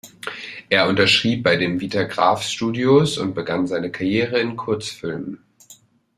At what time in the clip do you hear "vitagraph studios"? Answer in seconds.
1.79-3.19